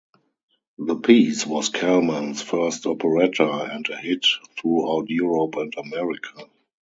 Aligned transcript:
The 0.79 0.95
piece 0.95 1.45
was 1.45 1.69
Kalman's 1.69 2.41
first 2.41 2.87
operetta 2.87 3.47
and 3.71 3.87
a 3.87 3.97
hit 3.97 4.25
throughout 4.59 5.11
Europe 5.11 5.57
and 5.57 5.71
America. 5.77 6.49